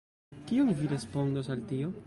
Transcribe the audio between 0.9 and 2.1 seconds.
respondos al tio?